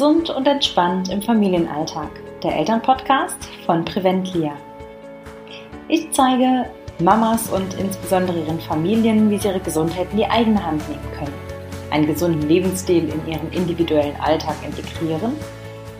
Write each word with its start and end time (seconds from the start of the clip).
Gesund 0.00 0.30
und 0.30 0.48
entspannt 0.48 1.10
im 1.10 1.20
Familienalltag. 1.20 2.08
Der 2.42 2.56
Elternpodcast 2.56 3.44
von 3.66 3.84
Preventlia. 3.84 4.52
Ich 5.88 6.10
zeige 6.12 6.70
Mamas 7.00 7.50
und 7.50 7.74
insbesondere 7.74 8.38
ihren 8.38 8.60
Familien, 8.60 9.28
wie 9.28 9.36
sie 9.36 9.48
ihre 9.48 9.60
Gesundheit 9.60 10.08
in 10.12 10.16
die 10.16 10.24
eigene 10.24 10.64
Hand 10.64 10.88
nehmen 10.88 11.06
können, 11.18 11.34
einen 11.90 12.06
gesunden 12.06 12.48
Lebensstil 12.48 13.10
in 13.10 13.30
ihren 13.30 13.52
individuellen 13.52 14.18
Alltag 14.22 14.56
integrieren 14.64 15.34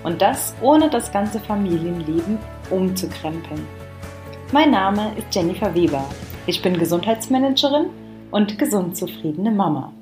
und 0.02 0.22
das 0.22 0.54
ohne 0.62 0.88
das 0.88 1.12
ganze 1.12 1.38
Familienleben 1.38 2.38
umzukrempeln. 2.70 3.66
Mein 4.50 4.70
Name 4.70 5.12
ist 5.18 5.26
Jennifer 5.34 5.74
Weber. 5.74 6.06
Ich 6.46 6.62
bin 6.62 6.78
Gesundheitsmanagerin 6.78 7.90
und 8.30 8.58
gesund 8.58 8.96
zufriedene 8.96 9.50
Mama. 9.50 9.92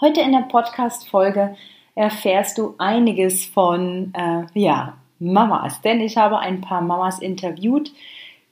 Heute 0.00 0.20
in 0.20 0.32
der 0.32 0.48
Podcast-Folge 0.50 1.54
erfährst 1.98 2.58
du 2.58 2.76
einiges 2.78 3.44
von, 3.44 4.12
äh, 4.14 4.44
ja, 4.54 4.94
Mamas, 5.18 5.80
denn 5.80 6.00
ich 6.00 6.16
habe 6.16 6.38
ein 6.38 6.60
paar 6.60 6.80
Mamas 6.80 7.18
interviewt. 7.18 7.90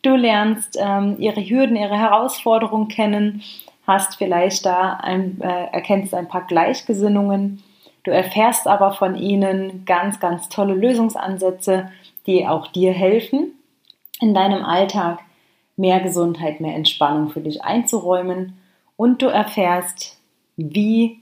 Du 0.02 0.16
lernst 0.16 0.76
ähm, 0.80 1.14
ihre 1.20 1.40
Hürden, 1.48 1.76
ihre 1.76 1.96
Herausforderungen 1.96 2.88
kennen, 2.88 3.42
hast 3.86 4.16
vielleicht 4.16 4.66
da 4.66 4.94
ein, 4.94 5.40
äh, 5.40 5.66
erkennst 5.66 6.12
ein 6.12 6.26
paar 6.26 6.44
Gleichgesinnungen. 6.48 7.62
Du 8.02 8.10
erfährst 8.10 8.66
aber 8.66 8.90
von 8.90 9.14
ihnen 9.14 9.84
ganz, 9.84 10.18
ganz 10.18 10.48
tolle 10.48 10.74
Lösungsansätze, 10.74 11.92
die 12.26 12.48
auch 12.48 12.66
dir 12.66 12.92
helfen, 12.92 13.52
in 14.20 14.34
deinem 14.34 14.64
Alltag 14.64 15.20
mehr 15.76 16.00
Gesundheit, 16.00 16.60
mehr 16.60 16.74
Entspannung 16.74 17.28
für 17.28 17.42
dich 17.42 17.62
einzuräumen. 17.62 18.58
Und 18.96 19.22
du 19.22 19.26
erfährst, 19.26 20.18
wie 20.56 21.20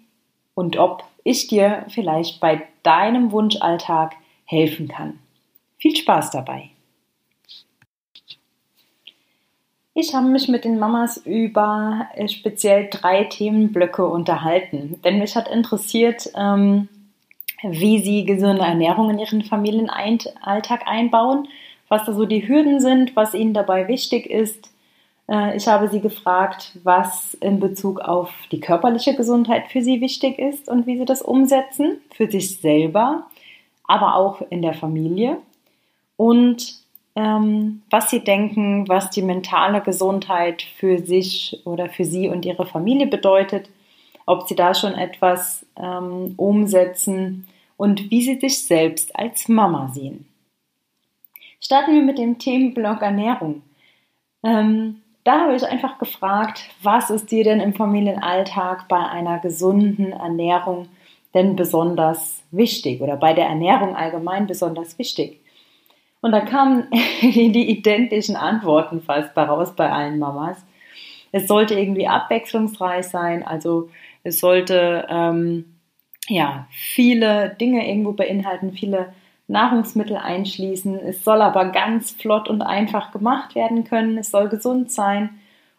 und 0.54 0.78
ob 0.78 1.04
ich 1.24 1.48
dir 1.48 1.86
vielleicht 1.88 2.40
bei 2.40 2.62
deinem 2.82 3.32
Wunschalltag 3.32 4.14
helfen 4.44 4.88
kann. 4.88 5.18
Viel 5.78 5.96
Spaß 5.96 6.30
dabei! 6.30 6.70
Ich 9.96 10.12
habe 10.12 10.26
mich 10.26 10.48
mit 10.48 10.64
den 10.64 10.80
Mamas 10.80 11.18
über 11.18 12.08
äh, 12.14 12.28
speziell 12.28 12.88
drei 12.90 13.24
Themenblöcke 13.24 14.04
unterhalten, 14.04 15.00
denn 15.04 15.20
mich 15.20 15.36
hat 15.36 15.48
interessiert, 15.48 16.30
ähm, 16.34 16.88
wie 17.62 18.00
sie 18.00 18.24
gesunde 18.24 18.62
Ernährung 18.62 19.10
in 19.10 19.20
ihren 19.20 19.42
Familienalltag 19.42 20.86
einbauen, 20.86 21.46
was 21.88 22.04
da 22.04 22.12
so 22.12 22.26
die 22.26 22.46
Hürden 22.46 22.80
sind, 22.80 23.14
was 23.14 23.34
ihnen 23.34 23.54
dabei 23.54 23.86
wichtig 23.86 24.26
ist, 24.26 24.68
ich 25.26 25.66
habe 25.68 25.88
sie 25.88 26.00
gefragt, 26.00 26.72
was 26.82 27.34
in 27.34 27.58
Bezug 27.58 28.00
auf 28.00 28.30
die 28.52 28.60
körperliche 28.60 29.14
Gesundheit 29.14 29.68
für 29.68 29.80
sie 29.80 30.00
wichtig 30.02 30.38
ist 30.38 30.68
und 30.68 30.86
wie 30.86 30.98
sie 30.98 31.06
das 31.06 31.22
umsetzen, 31.22 31.98
für 32.12 32.30
sich 32.30 32.60
selber, 32.60 33.26
aber 33.84 34.16
auch 34.16 34.42
in 34.50 34.60
der 34.60 34.74
Familie. 34.74 35.38
Und 36.16 36.74
ähm, 37.16 37.82
was 37.90 38.10
sie 38.10 38.20
denken, 38.20 38.88
was 38.88 39.10
die 39.10 39.22
mentale 39.22 39.80
Gesundheit 39.80 40.62
für 40.62 40.98
sich 40.98 41.60
oder 41.64 41.88
für 41.88 42.04
sie 42.04 42.28
und 42.28 42.44
ihre 42.44 42.66
Familie 42.66 43.06
bedeutet, 43.06 43.68
ob 44.26 44.48
sie 44.48 44.56
da 44.56 44.74
schon 44.74 44.94
etwas 44.94 45.64
ähm, 45.76 46.34
umsetzen 46.36 47.46
und 47.76 48.10
wie 48.10 48.22
sie 48.22 48.38
sich 48.40 48.64
selbst 48.64 49.14
als 49.16 49.48
Mama 49.48 49.90
sehen. 49.94 50.26
Starten 51.60 51.94
wir 51.94 52.02
mit 52.02 52.18
dem 52.18 52.38
Themenblock 52.38 53.02
Ernährung. 53.02 53.62
Ähm, 54.42 55.00
da 55.24 55.40
habe 55.40 55.56
ich 55.56 55.66
einfach 55.66 55.98
gefragt, 55.98 56.64
was 56.82 57.10
ist 57.10 57.30
dir 57.30 57.44
denn 57.44 57.60
im 57.60 57.74
Familienalltag 57.74 58.88
bei 58.88 58.98
einer 58.98 59.38
gesunden 59.38 60.12
Ernährung 60.12 60.88
denn 61.32 61.56
besonders 61.56 62.42
wichtig 62.50 63.00
oder 63.00 63.16
bei 63.16 63.32
der 63.32 63.46
Ernährung 63.46 63.96
allgemein 63.96 64.46
besonders 64.46 64.98
wichtig? 64.98 65.40
Und 66.20 66.32
da 66.32 66.40
kamen 66.40 66.88
die 67.22 67.70
identischen 67.70 68.36
Antworten 68.36 69.00
fast 69.00 69.36
daraus 69.36 69.74
bei 69.74 69.90
allen 69.90 70.18
Mamas. 70.18 70.64
Es 71.32 71.48
sollte 71.48 71.74
irgendwie 71.74 72.06
abwechslungsreich 72.06 73.06
sein, 73.06 73.42
also 73.42 73.88
es 74.22 74.40
sollte 74.40 75.06
ähm, 75.08 75.74
ja 76.28 76.66
viele 76.70 77.56
Dinge 77.60 77.88
irgendwo 77.88 78.12
beinhalten, 78.12 78.72
viele 78.72 79.12
Nahrungsmittel 79.46 80.16
einschließen. 80.16 80.98
Es 80.98 81.24
soll 81.24 81.42
aber 81.42 81.66
ganz 81.66 82.12
flott 82.12 82.48
und 82.48 82.62
einfach 82.62 83.12
gemacht 83.12 83.54
werden 83.54 83.84
können. 83.84 84.16
Es 84.18 84.30
soll 84.30 84.48
gesund 84.48 84.90
sein 84.90 85.30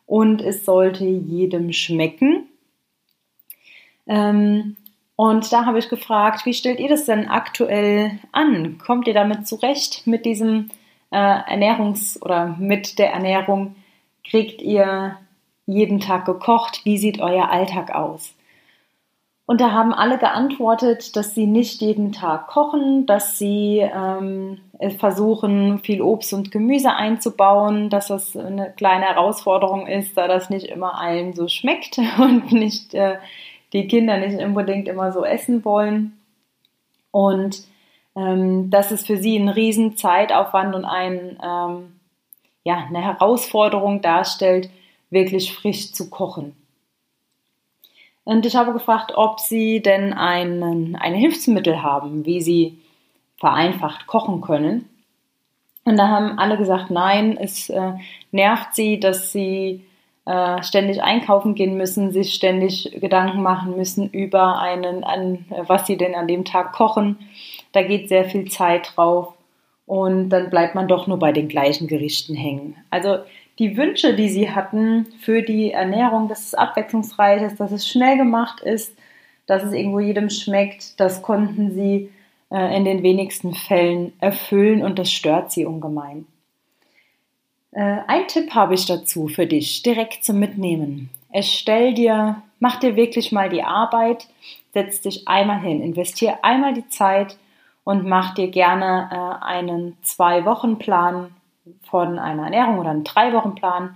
und 0.05 0.41
es 0.41 0.65
sollte 0.65 1.05
jedem 1.05 1.73
schmecken. 1.73 2.47
Ähm, 4.07 4.77
und 5.15 5.51
da 5.51 5.65
habe 5.65 5.79
ich 5.79 5.89
gefragt, 5.89 6.45
wie 6.45 6.53
stellt 6.53 6.79
ihr 6.79 6.89
das 6.89 7.05
denn 7.05 7.27
aktuell 7.27 8.19
an? 8.31 8.77
Kommt 8.77 9.07
ihr 9.07 9.13
damit 9.13 9.47
zurecht 9.47 10.05
mit 10.05 10.25
diesem 10.25 10.69
äh, 11.11 11.17
Ernährungs- 11.17 12.21
oder 12.21 12.55
mit 12.59 12.99
der 12.99 13.13
Ernährung? 13.13 13.75
Kriegt 14.29 14.61
ihr 14.61 15.17
jeden 15.65 15.99
Tag 15.99 16.25
gekocht? 16.25 16.81
Wie 16.83 16.97
sieht 16.97 17.21
euer 17.21 17.49
Alltag 17.49 17.95
aus? 17.95 18.35
Und 19.47 19.61
da 19.61 19.71
haben 19.71 19.93
alle 19.93 20.17
geantwortet, 20.17 21.15
dass 21.15 21.35
sie 21.35 21.45
nicht 21.45 21.79
jeden 21.79 22.11
Tag 22.11 22.47
kochen, 22.47 23.05
dass 23.05 23.37
sie 23.37 23.79
ähm, 23.79 24.59
versuchen, 24.97 25.79
viel 25.79 26.01
Obst 26.01 26.33
und 26.33 26.51
Gemüse 26.51 26.95
einzubauen, 26.95 27.91
dass 27.91 28.07
das 28.07 28.35
eine 28.35 28.71
kleine 28.71 29.05
Herausforderung 29.05 29.85
ist, 29.85 30.17
da 30.17 30.27
das 30.27 30.49
nicht 30.49 30.65
immer 30.65 30.99
allen 30.99 31.33
so 31.33 31.47
schmeckt 31.47 31.99
und 32.17 32.51
nicht 32.53 32.95
äh, 32.95 33.17
die 33.71 33.87
Kinder 33.87 34.17
nicht 34.17 34.41
unbedingt 34.41 34.87
immer 34.87 35.11
so 35.11 35.23
essen 35.23 35.63
wollen. 35.63 36.17
Und 37.11 37.63
ähm, 38.15 38.71
dass 38.71 38.91
es 38.91 39.05
für 39.05 39.17
sie 39.17 39.37
einen 39.37 39.49
riesen 39.49 39.95
Zeitaufwand 39.95 40.73
und 40.73 40.85
ein, 40.85 41.37
ähm, 41.43 41.99
ja, 42.63 42.77
eine 42.87 43.03
Herausforderung 43.03 44.01
darstellt, 44.01 44.71
wirklich 45.11 45.53
frisch 45.53 45.93
zu 45.93 46.09
kochen. 46.09 46.55
Und 48.25 48.45
ich 48.45 48.55
habe 48.55 48.73
gefragt, 48.73 49.13
ob 49.15 49.39
sie 49.39 49.81
denn 49.81 50.11
einen, 50.11 50.95
ein 50.95 51.13
Hilfsmittel 51.13 51.81
haben, 51.81 52.25
wie 52.25 52.41
sie 52.41 52.77
vereinfacht 53.37 54.07
kochen 54.07 54.41
können. 54.41 54.89
Und 55.85 55.97
da 55.97 56.07
haben 56.07 56.39
alle 56.39 56.57
gesagt, 56.57 56.89
nein, 56.89 57.37
es 57.37 57.69
äh, 57.69 57.93
nervt 58.31 58.73
sie, 58.73 58.99
dass 58.99 59.31
sie 59.31 59.85
äh, 60.25 60.63
ständig 60.63 61.03
einkaufen 61.03 61.53
gehen 61.53 61.77
müssen, 61.77 62.11
sich 62.11 62.33
ständig 62.33 62.97
Gedanken 62.99 63.43
machen 63.43 63.77
müssen 63.77 64.09
über 64.09 64.59
einen, 64.59 65.03
an, 65.03 65.45
was 65.67 65.85
sie 65.85 65.97
denn 65.97 66.15
an 66.15 66.27
dem 66.27 66.45
Tag 66.45 66.73
kochen. 66.73 67.19
Da 67.73 67.83
geht 67.83 68.09
sehr 68.09 68.25
viel 68.25 68.49
Zeit 68.49 68.93
drauf 68.95 69.33
und 69.85 70.29
dann 70.29 70.49
bleibt 70.49 70.73
man 70.73 70.87
doch 70.87 71.05
nur 71.05 71.19
bei 71.19 71.31
den 71.31 71.47
gleichen 71.47 71.87
Gerichten 71.87 72.33
hängen. 72.33 72.75
Also 72.89 73.19
die 73.59 73.77
Wünsche, 73.77 74.15
die 74.15 74.29
sie 74.29 74.51
hatten 74.51 75.05
für 75.21 75.41
die 75.41 75.71
Ernährung, 75.71 76.27
dass 76.27 76.45
es 76.45 76.53
abwechslungsreich 76.53 77.41
ist, 77.41 77.59
dass 77.59 77.71
es 77.71 77.87
schnell 77.87 78.17
gemacht 78.17 78.61
ist, 78.61 78.95
dass 79.47 79.63
es 79.63 79.73
irgendwo 79.73 79.99
jedem 79.99 80.29
schmeckt, 80.29 80.99
das 80.99 81.21
konnten 81.21 81.71
sie 81.73 82.09
äh, 82.51 82.75
in 82.75 82.85
den 82.85 83.03
wenigsten 83.03 83.53
Fällen 83.53 84.13
erfüllen 84.19 84.83
und 84.83 84.99
das 84.99 85.11
stört 85.11 85.51
sie 85.51 85.65
ungemein. 85.65 86.25
Äh, 87.71 87.99
ein 88.07 88.27
Tipp 88.27 88.53
habe 88.55 88.73
ich 88.73 88.85
dazu 88.85 89.27
für 89.27 89.45
dich, 89.45 89.83
direkt 89.83 90.23
zum 90.23 90.39
Mitnehmen. 90.39 91.09
Erstell 91.31 91.93
dir, 91.93 92.41
mach 92.59 92.79
dir 92.79 92.95
wirklich 92.95 93.31
mal 93.31 93.49
die 93.49 93.63
Arbeit, 93.63 94.27
setz 94.73 95.01
dich 95.01 95.27
einmal 95.27 95.59
hin, 95.59 95.81
investier 95.81 96.39
einmal 96.43 96.73
die 96.73 96.87
Zeit 96.89 97.37
und 97.83 98.05
mach 98.05 98.33
dir 98.33 98.49
gerne 98.49 99.09
äh, 99.11 99.45
einen 99.45 99.97
Zwei-Wochen-Plan 100.01 101.34
von 101.89 102.19
einer 102.19 102.43
Ernährung 102.43 102.79
oder 102.79 102.91
einen 102.91 103.03
Drei-Wochen-Plan. 103.03 103.95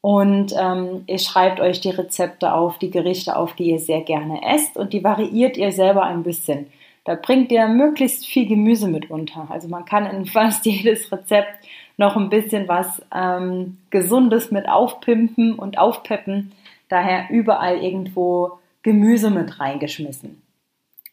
Und 0.00 0.54
ähm, 0.58 1.04
ihr 1.06 1.18
schreibt 1.18 1.60
euch 1.60 1.80
die 1.80 1.90
Rezepte 1.90 2.52
auf, 2.52 2.78
die 2.78 2.90
Gerichte 2.90 3.36
auf, 3.36 3.54
die 3.54 3.70
ihr 3.70 3.80
sehr 3.80 4.02
gerne 4.02 4.40
esst 4.54 4.76
und 4.76 4.92
die 4.92 5.02
variiert 5.02 5.56
ihr 5.56 5.72
selber 5.72 6.04
ein 6.04 6.22
bisschen. 6.22 6.68
Da 7.04 7.14
bringt 7.14 7.50
ihr 7.50 7.66
möglichst 7.68 8.26
viel 8.26 8.46
Gemüse 8.46 8.86
mit 8.86 9.10
unter. 9.10 9.48
Also 9.50 9.68
man 9.68 9.84
kann 9.84 10.06
in 10.06 10.26
fast 10.26 10.66
jedes 10.66 11.10
Rezept 11.10 11.66
noch 11.96 12.16
ein 12.16 12.28
bisschen 12.28 12.68
was 12.68 13.02
ähm, 13.14 13.78
Gesundes 13.90 14.50
mit 14.50 14.68
aufpimpen 14.68 15.54
und 15.54 15.78
aufpeppen. 15.78 16.52
Daher 16.88 17.28
überall 17.30 17.78
irgendwo 17.78 18.58
Gemüse 18.82 19.30
mit 19.30 19.58
reingeschmissen. 19.58 20.40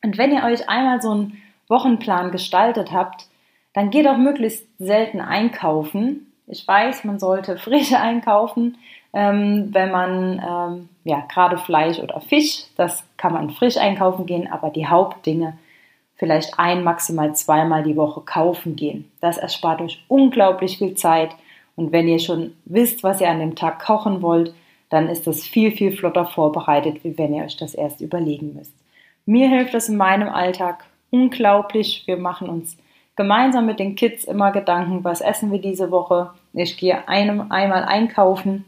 Und 0.03 0.17
wenn 0.17 0.31
ihr 0.31 0.43
euch 0.43 0.69
einmal 0.69 1.01
so 1.01 1.11
einen 1.11 1.41
Wochenplan 1.67 2.31
gestaltet 2.31 2.91
habt, 2.91 3.27
dann 3.75 3.91
geht 3.91 4.07
auch 4.07 4.17
möglichst 4.17 4.65
selten 4.79 5.19
einkaufen. 5.19 6.31
Ich 6.47 6.67
weiß, 6.67 7.03
man 7.03 7.19
sollte 7.19 7.57
frisch 7.59 7.93
einkaufen, 7.93 8.77
ähm, 9.13 9.69
wenn 9.71 9.91
man 9.91 10.39
ähm, 10.39 10.89
ja 11.03 11.23
gerade 11.31 11.57
Fleisch 11.57 11.99
oder 11.99 12.19
Fisch, 12.21 12.63
das 12.77 13.03
kann 13.17 13.33
man 13.33 13.51
frisch 13.51 13.77
einkaufen 13.77 14.25
gehen, 14.25 14.51
aber 14.51 14.69
die 14.71 14.87
Hauptdinge 14.87 15.57
vielleicht 16.15 16.57
ein, 16.57 16.83
maximal 16.83 17.35
zweimal 17.35 17.83
die 17.83 17.97
Woche 17.97 18.21
kaufen 18.21 18.77
gehen. 18.77 19.11
Das 19.19 19.37
erspart 19.37 19.81
euch 19.81 20.03
unglaublich 20.07 20.77
viel 20.77 20.95
Zeit. 20.95 21.35
Und 21.75 21.91
wenn 21.91 22.07
ihr 22.07 22.19
schon 22.19 22.53
wisst, 22.63 23.03
was 23.03 23.19
ihr 23.19 23.29
an 23.29 23.39
dem 23.39 23.55
Tag 23.55 23.83
kochen 23.83 24.21
wollt, 24.21 24.53
dann 24.89 25.09
ist 25.09 25.27
das 25.27 25.43
viel, 25.43 25.71
viel 25.71 25.91
flotter 25.91 26.25
vorbereitet, 26.25 27.03
wie 27.03 27.17
wenn 27.17 27.33
ihr 27.33 27.43
euch 27.43 27.57
das 27.57 27.75
erst 27.75 27.99
überlegen 27.99 28.53
müsst. 28.55 28.73
Mir 29.25 29.49
hilft 29.49 29.73
das 29.73 29.89
in 29.89 29.97
meinem 29.97 30.29
Alltag 30.29 30.85
unglaublich. 31.09 32.03
Wir 32.05 32.15
machen 32.15 32.47
uns 32.47 32.77
gemeinsam 33.15 33.65
mit 33.65 33.79
den 33.79 33.95
Kids 33.95 34.25
immer 34.25 34.51
Gedanken, 34.51 35.03
was 35.03 35.21
essen 35.21 35.51
wir 35.51 35.59
diese 35.59 35.91
Woche. 35.91 36.31
Ich 36.53 36.77
gehe 36.77 37.07
einem, 37.07 37.51
einmal 37.51 37.83
einkaufen, 37.83 38.65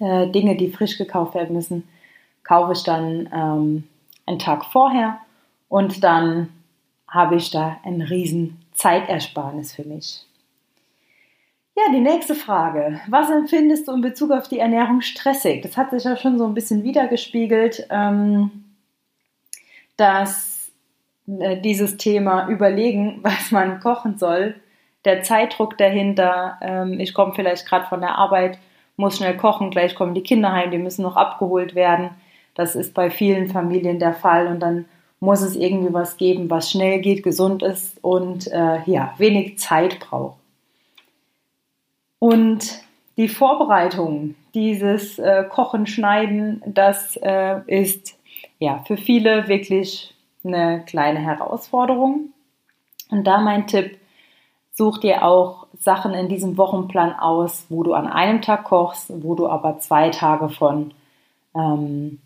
äh, 0.00 0.28
Dinge, 0.28 0.56
die 0.56 0.70
frisch 0.70 0.98
gekauft 0.98 1.34
werden 1.34 1.54
müssen, 1.54 1.88
kaufe 2.42 2.72
ich 2.72 2.82
dann 2.82 3.28
ähm, 3.32 3.84
einen 4.26 4.38
Tag 4.38 4.64
vorher 4.66 5.18
und 5.68 6.04
dann 6.04 6.50
habe 7.08 7.36
ich 7.36 7.50
da 7.50 7.76
ein 7.84 8.02
riesen 8.02 8.60
Zeitersparnis 8.74 9.74
für 9.74 9.84
mich. 9.84 10.26
Ja, 11.76 11.92
die 11.92 12.00
nächste 12.00 12.36
Frage. 12.36 13.00
Was 13.08 13.30
empfindest 13.30 13.88
du 13.88 13.92
in 13.92 14.00
Bezug 14.00 14.30
auf 14.30 14.46
die 14.46 14.60
Ernährung 14.60 15.00
stressig? 15.00 15.62
Das 15.62 15.76
hat 15.76 15.90
sich 15.90 16.04
ja 16.04 16.16
schon 16.16 16.38
so 16.38 16.46
ein 16.46 16.54
bisschen 16.54 16.84
wiedergespiegelt, 16.84 17.88
ähm, 17.90 18.64
dass 19.96 20.53
dieses 21.26 21.96
Thema 21.96 22.48
überlegen, 22.48 23.18
was 23.22 23.50
man 23.50 23.80
kochen 23.80 24.18
soll, 24.18 24.54
der 25.04 25.22
Zeitdruck 25.22 25.76
dahinter, 25.76 26.58
ähm, 26.62 26.98
ich 26.98 27.14
komme 27.14 27.34
vielleicht 27.34 27.66
gerade 27.66 27.86
von 27.86 28.00
der 28.00 28.16
Arbeit, 28.16 28.58
muss 28.96 29.18
schnell 29.18 29.36
kochen, 29.36 29.70
gleich 29.70 29.94
kommen 29.94 30.14
die 30.14 30.22
Kinder 30.22 30.52
heim, 30.52 30.70
die 30.70 30.78
müssen 30.78 31.02
noch 31.02 31.16
abgeholt 31.16 31.74
werden. 31.74 32.10
Das 32.54 32.76
ist 32.76 32.94
bei 32.94 33.10
vielen 33.10 33.48
Familien 33.48 33.98
der 33.98 34.14
Fall 34.14 34.46
und 34.46 34.60
dann 34.60 34.86
muss 35.20 35.40
es 35.40 35.56
irgendwie 35.56 35.92
was 35.92 36.16
geben, 36.16 36.50
was 36.50 36.70
schnell 36.70 37.00
geht, 37.00 37.22
gesund 37.22 37.62
ist 37.62 37.98
und 38.02 38.46
äh, 38.52 38.82
ja, 38.86 39.14
wenig 39.18 39.58
Zeit 39.58 39.98
braucht. 39.98 40.36
Und 42.18 42.80
die 43.16 43.28
Vorbereitung 43.28 44.34
dieses 44.54 45.18
äh, 45.18 45.44
Kochen, 45.48 45.86
Schneiden, 45.86 46.62
das 46.66 47.16
äh, 47.16 47.60
ist 47.66 48.16
ja 48.58 48.84
für 48.86 48.96
viele 48.96 49.48
wirklich 49.48 50.13
eine 50.44 50.84
kleine 50.84 51.20
Herausforderung. 51.20 52.32
Und 53.10 53.24
da 53.24 53.38
mein 53.40 53.66
Tipp, 53.66 53.98
such 54.72 54.98
dir 54.98 55.24
auch 55.24 55.66
Sachen 55.78 56.14
in 56.14 56.28
diesem 56.28 56.56
Wochenplan 56.56 57.12
aus, 57.12 57.66
wo 57.68 57.82
du 57.82 57.94
an 57.94 58.08
einem 58.08 58.42
Tag 58.42 58.64
kochst, 58.64 59.10
wo 59.22 59.34
du 59.34 59.48
aber 59.48 59.78
zwei 59.78 60.10
Tage 60.10 60.48
von 60.48 60.92
ähm, 61.54 62.18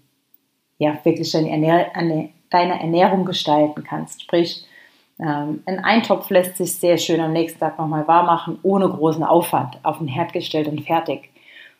ja, 0.79 0.99
wirklich 1.05 1.31
deine, 1.33 1.51
Ernähr 1.51 2.31
deine 2.51 2.81
Ernährung 2.81 3.25
gestalten 3.25 3.85
kannst. 3.85 4.23
Sprich, 4.23 4.65
ähm, 5.21 5.63
ein 5.67 5.81
Eintopf 5.85 6.31
lässt 6.31 6.57
sich 6.57 6.75
sehr 6.77 6.97
schön 6.97 7.21
am 7.21 7.33
nächsten 7.33 7.59
Tag 7.61 7.79
nochmal 7.79 8.07
warm 8.09 8.27
machen, 8.27 8.59
ohne 8.63 8.89
großen 8.89 9.25
Aufwand, 9.25 9.79
auf 9.83 9.99
den 9.99 10.09
Herd 10.09 10.33
gestellt 10.33 10.69
und 10.69 10.83
fertig. 10.83 11.31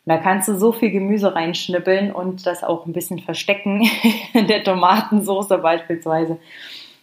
Da 0.09 0.17
kannst 0.17 0.47
du 0.47 0.55
so 0.55 0.71
viel 0.71 0.89
Gemüse 0.89 1.35
reinschnippeln 1.35 2.11
und 2.11 2.47
das 2.47 2.63
auch 2.63 2.87
ein 2.87 2.93
bisschen 2.93 3.19
verstecken 3.19 3.87
in 4.33 4.47
der 4.47 4.63
Tomatensoße 4.63 5.59
beispielsweise, 5.59 6.39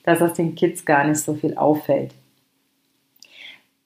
dass 0.03 0.19
das 0.19 0.33
den 0.33 0.57
Kids 0.57 0.85
gar 0.85 1.05
nicht 1.05 1.21
so 1.21 1.35
viel 1.35 1.57
auffällt. 1.57 2.13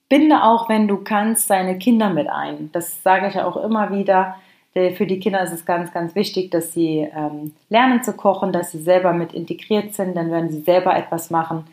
Binde 0.09 0.41
auch, 0.41 0.69
wenn 0.69 0.87
du 0.87 0.97
kannst, 0.97 1.51
deine 1.51 1.77
Kinder 1.77 2.09
mit 2.09 2.29
ein. 2.29 2.71
Das 2.71 3.03
sage 3.03 3.27
ich 3.27 3.35
ja 3.35 3.45
auch 3.45 3.57
immer 3.57 3.91
wieder. 3.91 4.37
Für 4.73 5.05
die 5.05 5.19
Kinder 5.19 5.43
ist 5.43 5.53
es 5.53 5.67
ganz, 5.67 5.93
ganz 5.93 6.15
wichtig, 6.15 6.49
dass 6.49 6.73
sie 6.73 7.07
ähm, 7.15 7.53
lernen 7.69 8.01
zu 8.01 8.13
kochen, 8.13 8.51
dass 8.51 8.71
sie 8.71 8.81
selber 8.81 9.13
mit 9.13 9.33
integriert 9.33 9.93
sind. 9.93 10.15
Denn 10.15 10.31
wenn 10.31 10.49
sie 10.49 10.61
selber 10.61 10.95
etwas 10.95 11.29
machen, 11.29 11.65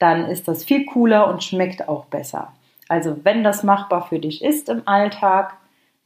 dann 0.00 0.24
ist 0.24 0.48
das 0.48 0.64
viel 0.64 0.84
cooler 0.84 1.28
und 1.28 1.44
schmeckt 1.44 1.88
auch 1.88 2.06
besser. 2.06 2.52
Also 2.88 3.18
wenn 3.22 3.44
das 3.44 3.62
machbar 3.62 4.08
für 4.08 4.18
dich 4.18 4.42
ist 4.42 4.68
im 4.68 4.82
Alltag, 4.84 5.54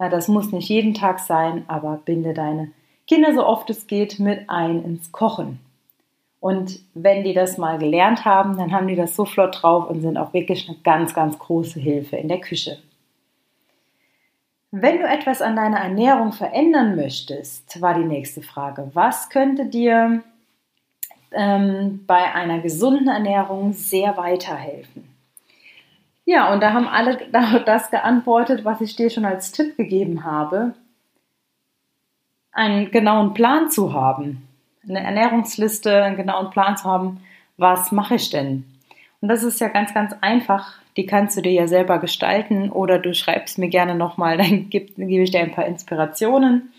na, 0.03 0.09
das 0.09 0.27
muss 0.27 0.51
nicht 0.51 0.69
jeden 0.69 0.95
Tag 0.95 1.21
sein, 1.21 1.65
aber 1.69 2.01
binde 2.05 2.35
deine 2.35 2.73
Kinder 3.07 3.33
so 3.35 3.47
oft 3.47 3.71
es 3.71 3.87
geht 3.87 4.19
mit 4.19 4.51
ein 4.51 4.83
ins 4.83 5.13
Kochen. 5.13 5.61
Und 6.41 6.81
wenn 6.95 7.23
die 7.23 7.35
das 7.35 7.57
mal 7.57 7.79
gelernt 7.79 8.25
haben, 8.25 8.57
dann 8.57 8.73
haben 8.73 8.89
die 8.89 8.97
das 8.97 9.15
so 9.15 9.25
flott 9.25 9.63
drauf 9.63 9.89
und 9.89 10.01
sind 10.01 10.19
auch 10.19 10.33
wirklich 10.33 10.69
eine 10.69 10.77
ganz, 10.79 11.15
ganz 11.15 11.39
große 11.39 11.79
Hilfe 11.79 12.17
in 12.17 12.27
der 12.27 12.41
Küche. 12.41 12.79
Wenn 14.73 14.99
du 14.99 15.07
etwas 15.07 15.41
an 15.41 15.55
deiner 15.55 15.79
Ernährung 15.79 16.33
verändern 16.33 16.97
möchtest, 16.97 17.81
war 17.81 17.95
die 17.95 18.05
nächste 18.05 18.43
Frage. 18.43 18.91
Was 18.95 19.31
könnte 19.31 19.67
dir 19.67 20.25
ähm, 21.31 22.05
bei 22.09 22.35
einer 22.35 22.59
gesunden 22.59 23.07
Ernährung 23.07 23.73
sehr 23.73 24.17
weiterhelfen. 24.17 25.12
Ja, 26.25 26.53
und 26.53 26.61
da 26.61 26.73
haben 26.73 26.89
alle 26.89 27.19
das 27.67 27.91
geantwortet, 27.91 28.65
was 28.65 28.81
ich 28.81 28.97
dir 28.97 29.11
schon 29.11 29.25
als 29.25 29.53
Tipp 29.53 29.77
gegeben 29.77 30.25
habe, 30.25 30.75
einen 32.53 32.91
genauen 32.91 33.35
Plan 33.35 33.71
zu 33.71 33.93
haben, 33.93 34.47
eine 34.87 35.03
Ernährungsliste, 35.03 36.03
einen 36.03 36.17
genauen 36.17 36.51
Plan 36.51 36.77
zu 36.77 36.85
haben, 36.85 37.21
was 37.57 37.93
mache 37.93 38.17
ich 38.17 38.31
denn? 38.31 38.65
Und 39.21 39.29
das 39.29 39.43
ist 39.43 39.61
ja 39.61 39.69
ganz, 39.69 39.95
ganz 39.95 40.15
einfach. 40.21 40.75
Die 40.97 41.07
kannst 41.07 41.37
du 41.37 41.43
dir 41.43 41.53
ja 41.53 41.67
selber 41.69 41.99
gestalten 41.99 42.71
oder 42.71 42.99
du 42.99 43.15
schreibst 43.15 43.59
mir 43.59 43.69
gerne 43.69 43.95
nochmal, 43.95 44.37
dann 44.39 44.69
gebe 44.69 44.93
geb 44.95 45.23
ich 45.23 45.31
dir 45.31 45.41
ein 45.41 45.53
paar 45.53 45.67
Inspirationen. 45.67 46.73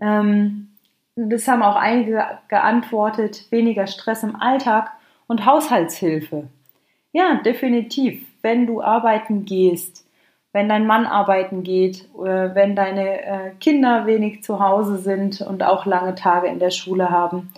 Ähm, 0.00 0.68
das 1.16 1.48
haben 1.48 1.62
auch 1.62 1.76
einige 1.76 2.24
geantwortet, 2.48 3.46
weniger 3.50 3.86
Stress 3.86 4.22
im 4.22 4.36
Alltag 4.36 4.92
und 5.26 5.46
Haushaltshilfe. 5.46 6.48
Ja, 7.12 7.40
definitiv. 7.44 8.27
Wenn 8.48 8.66
du 8.66 8.80
arbeiten 8.80 9.44
gehst, 9.44 10.06
wenn 10.54 10.70
dein 10.70 10.86
Mann 10.86 11.04
arbeiten 11.04 11.62
geht, 11.62 12.08
äh, 12.16 12.54
wenn 12.54 12.74
deine 12.74 13.22
äh, 13.22 13.50
Kinder 13.60 14.06
wenig 14.06 14.42
zu 14.42 14.58
Hause 14.58 14.96
sind 14.96 15.42
und 15.42 15.62
auch 15.62 15.84
lange 15.84 16.14
Tage 16.14 16.48
in 16.48 16.58
der 16.58 16.70
Schule 16.70 17.10
haben 17.10 17.52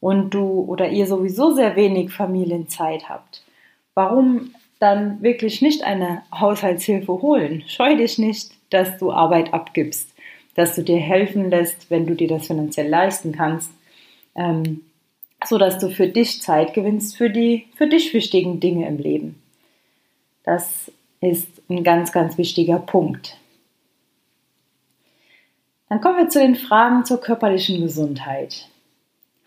und 0.00 0.34
du 0.34 0.64
oder 0.66 0.88
ihr 0.88 1.06
sowieso 1.06 1.52
sehr 1.52 1.76
wenig 1.76 2.12
Familienzeit 2.12 3.08
habt, 3.08 3.44
warum 3.94 4.52
dann 4.80 5.22
wirklich 5.22 5.62
nicht 5.62 5.84
eine 5.84 6.22
Haushaltshilfe 6.34 7.22
holen? 7.22 7.62
Scheu 7.68 7.94
dich 7.96 8.18
nicht, 8.18 8.50
dass 8.70 8.98
du 8.98 9.12
Arbeit 9.12 9.54
abgibst 9.54 10.12
dass 10.54 10.74
du 10.74 10.82
dir 10.82 10.98
helfen 10.98 11.50
lässt, 11.50 11.90
wenn 11.90 12.06
du 12.06 12.14
dir 12.14 12.28
das 12.28 12.46
finanziell 12.46 12.88
leisten 12.88 13.32
kannst, 13.32 13.70
ähm, 14.34 14.82
so 15.44 15.58
dass 15.58 15.78
du 15.78 15.90
für 15.90 16.08
dich 16.08 16.42
Zeit 16.42 16.74
gewinnst 16.74 17.16
für 17.16 17.30
die 17.30 17.66
für 17.74 17.88
dich 17.88 18.14
wichtigen 18.14 18.60
Dinge 18.60 18.86
im 18.86 18.98
Leben. 18.98 19.41
Das 20.42 20.90
ist 21.20 21.48
ein 21.68 21.84
ganz, 21.84 22.12
ganz 22.12 22.36
wichtiger 22.38 22.78
Punkt. 22.78 23.38
Dann 25.88 26.00
kommen 26.00 26.18
wir 26.18 26.28
zu 26.28 26.40
den 26.40 26.56
Fragen 26.56 27.04
zur 27.04 27.20
körperlichen 27.20 27.82
Gesundheit. 27.82 28.68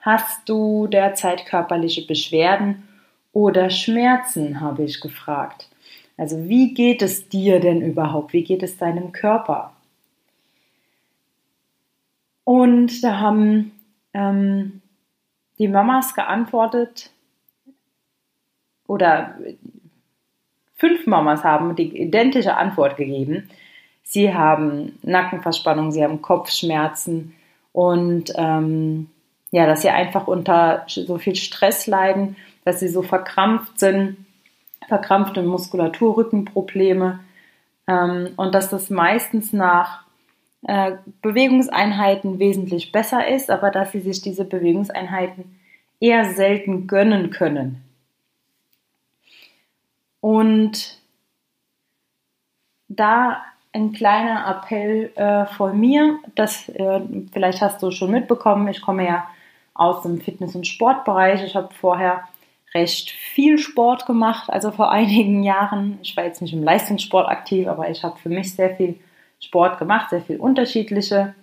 Hast 0.01 0.47
du 0.47 0.87
derzeit 0.87 1.45
körperliche 1.45 2.05
Beschwerden 2.05 2.87
oder 3.33 3.69
Schmerzen, 3.69 4.61
habe 4.61 4.83
ich 4.83 5.01
gefragt. 5.01 5.67
Also 6.17 6.47
wie 6.47 6.73
geht 6.73 7.01
es 7.01 7.27
dir 7.27 7.59
denn 7.59 7.81
überhaupt? 7.81 8.31
Wie 8.31 8.43
geht 8.43 8.63
es 8.63 8.77
deinem 8.77 9.11
Körper? 9.11 9.73
Und 12.43 13.03
da 13.03 13.19
haben 13.19 13.71
ähm, 14.13 14.81
die 15.57 15.67
Mamas 15.67 16.13
geantwortet, 16.13 17.09
oder 18.87 19.35
fünf 20.75 21.07
Mamas 21.07 21.43
haben 21.43 21.75
die 21.75 21.97
identische 22.01 22.55
Antwort 22.55 22.97
gegeben. 22.97 23.49
Sie 24.03 24.33
haben 24.33 24.99
Nackenverspannung, 25.01 25.91
sie 25.91 26.03
haben 26.03 26.21
Kopfschmerzen 26.21 27.33
und 27.71 28.31
ähm, 28.35 29.09
ja, 29.51 29.65
dass 29.65 29.81
sie 29.81 29.89
einfach 29.89 30.27
unter 30.27 30.83
so 30.87 31.17
viel 31.17 31.35
Stress 31.35 31.87
leiden, 31.87 32.35
dass 32.65 32.79
sie 32.79 32.87
so 32.87 33.01
verkrampft 33.01 33.79
sind, 33.79 34.17
verkrampfte 34.87 35.41
Muskulatur, 35.41 36.17
Rückenprobleme 36.17 37.19
ähm, 37.87 38.29
und 38.35 38.53
dass 38.53 38.69
das 38.69 38.89
meistens 38.89 39.53
nach 39.53 40.03
äh, 40.67 40.93
Bewegungseinheiten 41.21 42.39
wesentlich 42.39 42.91
besser 42.91 43.27
ist, 43.27 43.49
aber 43.49 43.71
dass 43.71 43.91
sie 43.91 44.01
sich 44.01 44.21
diese 44.21 44.45
Bewegungseinheiten 44.45 45.59
eher 45.99 46.25
selten 46.33 46.87
gönnen 46.87 47.29
können. 47.29 47.84
Und 50.25 50.97
da 52.87 53.43
ein 53.73 53.93
kleiner 53.93 54.47
Appell 54.47 55.11
äh, 55.13 55.45
von 55.45 55.79
mir, 55.79 56.17
das 56.33 56.67
äh, 56.69 57.01
vielleicht 57.31 57.61
hast 57.61 57.83
du 57.83 57.91
schon 57.91 58.09
mitbekommen, 58.09 58.67
ich 58.67 58.81
komme 58.81 59.05
ja 59.05 59.27
aus 59.75 60.01
dem 60.01 60.19
Fitness- 60.19 60.55
und 60.55 60.65
Sportbereich. 60.65 61.43
Ich 61.43 61.55
habe 61.55 61.71
vorher 61.75 62.23
recht 62.73 63.11
viel 63.11 63.59
Sport 63.59 64.07
gemacht, 64.07 64.49
also 64.49 64.71
vor 64.71 64.89
einigen 64.99 65.43
Jahren. 65.43 65.99
Ich 66.01 66.17
war 66.17 66.23
jetzt 66.23 66.41
nicht 66.41 66.53
im 66.55 66.63
Leistungssport 66.63 67.29
aktiv, 67.29 67.67
aber 67.67 67.91
ich 67.91 68.03
habe 68.03 68.17
für 68.17 68.29
mich 68.29 68.55
sehr 68.55 68.75
viel 68.75 68.95
Sport 69.39 69.77
gemacht, 69.77 70.09
sehr 70.09 70.21
viel 70.21 70.37
unterschiedliche 70.37 71.35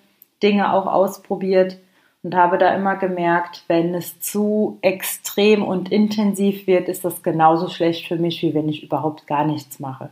Dinge 0.42 0.72
auch 0.72 0.86
ausprobiert 0.86 1.76
und 2.22 2.34
habe 2.36 2.58
da 2.58 2.74
immer 2.74 2.96
gemerkt, 2.96 3.64
wenn 3.66 3.94
es 3.94 4.20
zu 4.20 4.78
extrem 4.80 5.62
und 5.62 5.90
intensiv 5.90 6.66
wird, 6.66 6.88
ist 6.88 7.04
das 7.04 7.22
genauso 7.22 7.68
schlecht 7.68 8.06
für 8.06 8.16
mich, 8.16 8.42
wie 8.42 8.54
wenn 8.54 8.68
ich 8.68 8.82
überhaupt 8.82 9.26
gar 9.26 9.44
nichts 9.44 9.80
mache. 9.80 10.10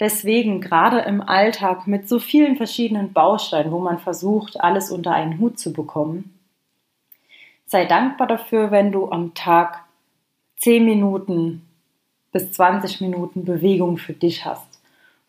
Deswegen 0.00 0.60
gerade 0.60 1.00
im 1.00 1.20
Alltag 1.20 1.86
mit 1.86 2.08
so 2.08 2.18
vielen 2.18 2.56
verschiedenen 2.56 3.12
Bausteinen, 3.12 3.70
wo 3.70 3.78
man 3.78 3.98
versucht, 3.98 4.60
alles 4.60 4.90
unter 4.90 5.12
einen 5.12 5.38
Hut 5.38 5.58
zu 5.58 5.72
bekommen, 5.72 6.36
sei 7.66 7.84
dankbar 7.84 8.26
dafür, 8.26 8.70
wenn 8.70 8.92
du 8.92 9.10
am 9.10 9.34
Tag 9.34 9.84
10 10.56 10.84
Minuten 10.84 11.62
bis 12.32 12.50
20 12.52 13.00
Minuten 13.02 13.44
Bewegung 13.44 13.98
für 13.98 14.12
dich 14.14 14.44
hast, 14.44 14.80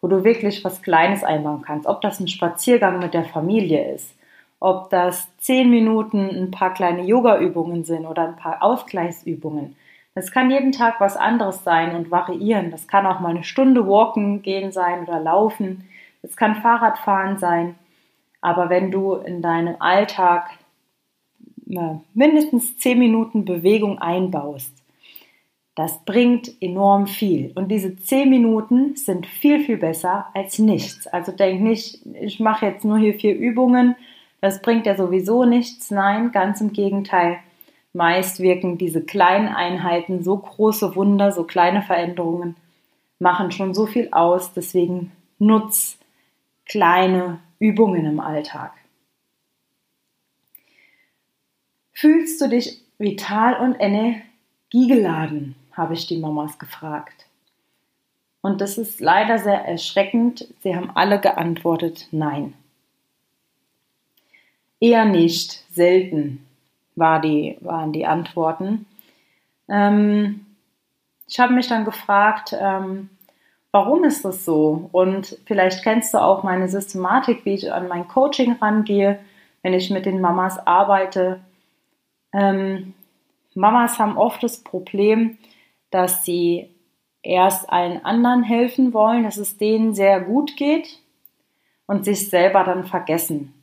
wo 0.01 0.07
du 0.07 0.23
wirklich 0.23 0.63
was 0.63 0.81
Kleines 0.81 1.23
einbauen 1.23 1.61
kannst, 1.61 1.85
ob 1.85 2.01
das 2.01 2.19
ein 2.19 2.27
Spaziergang 2.27 2.99
mit 2.99 3.13
der 3.13 3.25
Familie 3.25 3.93
ist, 3.93 4.15
ob 4.63 4.89
das 4.89 5.27
10 5.39 5.69
Minuten 5.69 6.29
ein 6.29 6.49
paar 6.49 6.73
kleine 6.73 7.03
Yoga-Übungen 7.03 7.83
sind 7.83 8.05
oder 8.05 8.29
ein 8.29 8.37
paar 8.37 8.63
Ausgleichsübungen. 8.63 9.75
Es 10.15 10.31
kann 10.31 10.49
jeden 10.49 10.71
Tag 10.71 11.01
was 11.01 11.17
anderes 11.17 11.65
sein 11.65 11.93
und 11.97 12.11
variieren. 12.11 12.71
Das 12.71 12.87
kann 12.87 13.05
auch 13.05 13.19
mal 13.19 13.31
eine 13.31 13.43
Stunde 13.43 13.85
walken 13.85 14.41
gehen 14.41 14.71
sein 14.71 15.03
oder 15.03 15.19
laufen. 15.19 15.89
Es 16.21 16.37
kann 16.37 16.55
Fahrradfahren 16.55 17.39
sein. 17.39 17.75
Aber 18.39 18.69
wenn 18.69 18.89
du 18.89 19.15
in 19.15 19.41
deinem 19.41 19.75
Alltag 19.79 20.49
mindestens 22.13 22.77
10 22.77 22.97
Minuten 22.97 23.43
Bewegung 23.43 23.99
einbaust, 23.99 24.71
das 25.75 26.05
bringt 26.05 26.53
enorm 26.61 27.07
viel. 27.07 27.51
Und 27.55 27.67
diese 27.67 27.97
10 27.97 28.29
Minuten 28.29 28.95
sind 28.95 29.27
viel, 29.27 29.59
viel 29.59 29.77
besser 29.77 30.27
als 30.33 30.57
nichts. 30.57 31.05
Also 31.07 31.33
denk 31.33 31.59
nicht, 31.59 31.99
ich 32.21 32.39
mache 32.39 32.67
jetzt 32.67 32.85
nur 32.85 32.97
hier 32.97 33.15
vier 33.15 33.35
Übungen, 33.35 33.97
das 34.43 34.61
bringt 34.61 34.85
ja 34.85 34.97
sowieso 34.97 35.45
nichts. 35.45 35.89
Nein, 35.89 36.33
ganz 36.33 36.59
im 36.59 36.73
Gegenteil. 36.73 37.39
Meist 37.93 38.41
wirken 38.41 38.77
diese 38.77 39.01
kleinen 39.01 39.47
Einheiten 39.47 40.21
so 40.21 40.35
große 40.35 40.97
Wunder, 40.97 41.31
so 41.31 41.45
kleine 41.45 41.81
Veränderungen, 41.81 42.57
machen 43.19 43.51
schon 43.51 43.73
so 43.73 43.85
viel 43.85 44.09
aus. 44.11 44.51
Deswegen 44.51 45.13
nutz 45.39 45.97
kleine 46.65 47.39
Übungen 47.57 48.05
im 48.05 48.19
Alltag. 48.19 48.73
Fühlst 51.93 52.41
du 52.41 52.49
dich 52.49 52.81
vital 52.97 53.61
und 53.61 53.77
energiegeladen? 53.79 55.55
habe 55.71 55.93
ich 55.93 56.05
die 56.05 56.17
Mamas 56.17 56.59
gefragt. 56.59 57.27
Und 58.41 58.59
das 58.59 58.77
ist 58.77 58.99
leider 58.99 59.39
sehr 59.39 59.63
erschreckend. 59.65 60.53
Sie 60.63 60.75
haben 60.75 60.91
alle 60.93 61.21
geantwortet 61.21 62.09
Nein. 62.11 62.55
Eher 64.83 65.05
nicht, 65.05 65.63
selten 65.73 66.45
war 66.95 67.21
die, 67.21 67.55
waren 67.61 67.93
die 67.93 68.05
Antworten. 68.05 68.85
Ähm, 69.69 70.45
ich 71.25 71.39
habe 71.39 71.53
mich 71.53 71.69
dann 71.69 71.85
gefragt, 71.85 72.53
ähm, 72.59 73.09
warum 73.71 74.03
ist 74.03 74.25
das 74.25 74.43
so? 74.43 74.89
Und 74.91 75.39
vielleicht 75.45 75.83
kennst 75.83 76.13
du 76.13 76.17
auch 76.17 76.43
meine 76.43 76.67
Systematik, 76.67 77.45
wie 77.45 77.53
ich 77.53 77.71
an 77.71 77.87
mein 77.87 78.09
Coaching 78.09 78.57
rangehe, 78.61 79.19
wenn 79.61 79.73
ich 79.73 79.89
mit 79.89 80.05
den 80.05 80.19
Mamas 80.19 80.59
arbeite. 80.67 81.39
Ähm, 82.33 82.93
Mamas 83.55 83.99
haben 83.99 84.17
oft 84.17 84.43
das 84.43 84.65
Problem, 84.65 85.37
dass 85.91 86.25
sie 86.25 86.69
erst 87.21 87.69
allen 87.69 88.03
anderen 88.03 88.43
helfen 88.43 88.93
wollen, 88.93 89.23
dass 89.23 89.37
es 89.37 89.55
denen 89.55 89.93
sehr 89.93 90.19
gut 90.19 90.57
geht 90.57 90.99
und 91.85 92.03
sich 92.03 92.29
selber 92.29 92.65
dann 92.65 92.83
vergessen. 92.83 93.53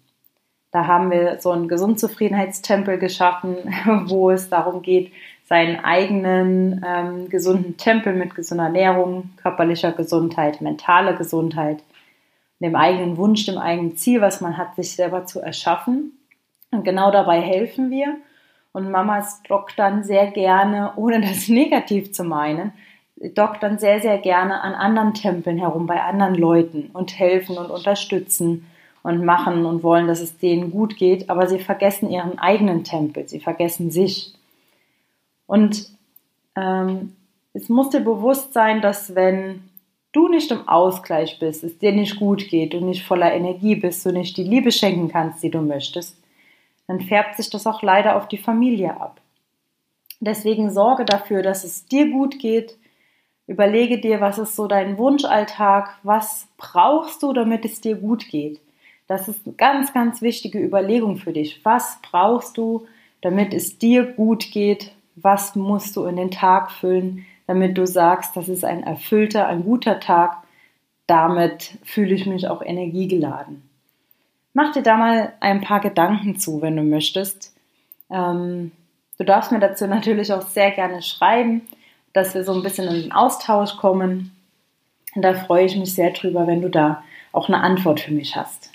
Da 0.73 0.87
haben 0.87 1.11
wir 1.11 1.41
so 1.41 1.51
einen 1.51 1.69
Gesundzufriedenheitstempel 1.69 2.99
geschaffen, 2.99 3.57
wo 4.07 4.31
es 4.31 4.49
darum 4.49 4.83
geht, 4.83 5.13
seinen 5.45 5.85
eigenen 5.85 6.85
ähm, 6.87 7.29
gesunden 7.29 7.77
Tempel 7.77 8.15
mit 8.15 8.37
gesunder 8.37 8.65
Ernährung, 8.65 9.31
körperlicher 9.43 9.91
Gesundheit, 9.91 10.61
mentaler 10.61 11.15
Gesundheit, 11.15 11.83
dem 12.61 12.77
eigenen 12.77 13.17
Wunsch, 13.17 13.47
dem 13.47 13.59
eigenen 13.59 13.97
Ziel, 13.97 14.21
was 14.21 14.41
man 14.41 14.57
hat, 14.57 14.77
sich 14.77 14.95
selber 14.95 15.27
zu 15.27 15.41
erschaffen. 15.41 16.13
Und 16.71 16.85
genau 16.85 17.11
dabei 17.11 17.41
helfen 17.41 17.91
wir. 17.91 18.17
Und 18.73 18.93
Mamas 18.93 19.43
doktern 19.43 20.05
sehr 20.05 20.31
gerne, 20.31 20.93
ohne 20.95 21.21
das 21.21 21.49
negativ 21.49 22.13
zu 22.13 22.23
meinen, 22.23 22.73
doktern 23.17 23.79
sehr, 23.79 24.01
sehr 24.01 24.19
gerne 24.19 24.61
an 24.61 24.75
anderen 24.75 25.15
Tempeln 25.15 25.59
herum, 25.59 25.87
bei 25.89 26.01
anderen 26.01 26.37
Leuten 26.37 26.91
und 26.93 27.19
helfen 27.19 27.59
und 27.59 27.71
unterstützen 27.71 28.67
und 29.03 29.25
machen 29.25 29.65
und 29.65 29.83
wollen, 29.83 30.07
dass 30.07 30.21
es 30.21 30.39
denen 30.39 30.71
gut 30.71 30.97
geht, 30.97 31.31
aber 31.31 31.47
sie 31.47 31.59
vergessen 31.59 32.11
ihren 32.11 32.39
eigenen 32.39 32.85
Tempel, 32.85 33.29
sie 33.29 33.41
vergessen 33.41 33.91
sich. 33.91 34.35
Und 35.47 35.89
ähm, 36.57 37.17
es 37.53 37.69
muss 37.69 37.91
dir 37.91 38.01
bewusst 38.01 38.53
sein, 38.53 38.81
dass 38.81 39.15
wenn 39.15 39.63
du 40.13 40.29
nicht 40.29 40.51
im 40.51 40.69
Ausgleich 40.69 41.39
bist, 41.39 41.65
es 41.65 41.79
dir 41.79 41.93
nicht 41.93 42.19
gut 42.19 42.49
geht, 42.49 42.75
du 42.75 42.81
nicht 42.81 43.05
voller 43.05 43.33
Energie 43.33 43.77
bist, 43.77 44.05
du 44.05 44.13
nicht 44.13 44.37
die 44.37 44.45
Liebe 44.45 44.73
schenken 44.73 45.09
kannst, 45.09 45.43
die 45.43 45.51
du 45.51 45.61
möchtest, 45.61 46.17
dann 46.87 47.01
färbt 47.01 47.37
sich 47.37 47.51
das 47.51 47.67
auch 47.67 47.83
leider 47.83 48.17
auf 48.17 48.29
die 48.29 48.39
Familie 48.39 49.01
ab. 49.01 49.21
Deswegen 50.21 50.71
sorge 50.71 51.05
dafür, 51.05 51.43
dass 51.43 51.65
es 51.65 51.87
dir 51.87 52.11
gut 52.11 52.39
geht. 52.39 52.77
Überlege 53.47 53.99
dir, 53.99 54.21
was 54.21 54.39
ist 54.39 54.55
so 54.55 54.67
dein 54.67 54.99
Wunschalltag, 54.99 55.99
was 56.03 56.47
brauchst 56.59 57.23
du, 57.23 57.33
damit 57.33 57.65
es 57.65 57.81
dir 57.81 57.97
gut 57.97 58.29
geht. 58.29 58.61
Das 59.11 59.27
ist 59.27 59.45
eine 59.45 59.57
ganz, 59.57 59.93
ganz 59.93 60.23
wichtige 60.23 60.61
Überlegung 60.61 61.17
für 61.17 61.33
dich. 61.33 61.65
Was 61.65 61.99
brauchst 62.01 62.57
du, 62.57 62.87
damit 63.23 63.53
es 63.53 63.77
dir 63.77 64.05
gut 64.05 64.53
geht? 64.53 64.93
Was 65.17 65.57
musst 65.57 65.97
du 65.97 66.05
in 66.05 66.15
den 66.15 66.31
Tag 66.31 66.71
füllen, 66.71 67.27
damit 67.49 67.77
du 67.77 67.89
sagst, 67.89 68.37
das 68.37 68.49
ist 68.49 68.65
ein 68.65 68.85
erfüllter, 68.85 69.49
ein 69.49 69.65
guter 69.65 69.99
Tag. 69.99 70.45
Damit 71.09 71.77
fühle 71.83 72.15
ich 72.15 72.27
mich 72.27 72.47
auch 72.47 72.63
energiegeladen. 72.63 73.69
Mach 74.53 74.71
dir 74.71 74.83
da 74.85 74.97
mal 74.97 75.33
ein 75.41 75.61
paar 75.61 75.81
Gedanken 75.81 76.39
zu, 76.39 76.63
wenn 76.63 76.77
du 76.77 76.85
möchtest. 76.85 77.53
Ähm, 78.11 78.71
du 79.19 79.25
darfst 79.25 79.51
mir 79.51 79.59
dazu 79.59 79.89
natürlich 79.89 80.33
auch 80.33 80.43
sehr 80.43 80.71
gerne 80.71 81.03
schreiben, 81.03 81.63
dass 82.13 82.37
wir 82.37 82.45
so 82.45 82.55
ein 82.55 82.63
bisschen 82.63 82.87
in 82.87 83.03
den 83.03 83.13
Austausch 83.13 83.77
kommen. 83.77 84.31
Und 85.17 85.23
da 85.23 85.35
freue 85.35 85.65
ich 85.65 85.77
mich 85.77 85.97
sehr 85.97 86.13
drüber, 86.13 86.47
wenn 86.47 86.63
du 86.63 86.69
da 86.69 87.03
auch 87.33 87.49
eine 87.49 87.61
Antwort 87.61 87.99
für 87.99 88.13
mich 88.13 88.37
hast. 88.37 88.71